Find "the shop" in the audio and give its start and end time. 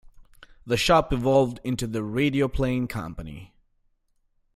0.65-1.13